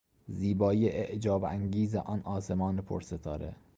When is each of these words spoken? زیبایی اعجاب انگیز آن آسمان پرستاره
زیبایی 0.27 0.89
اعجاب 0.89 1.43
انگیز 1.43 1.95
آن 1.95 2.21
آسمان 2.23 2.81
پرستاره 2.81 3.55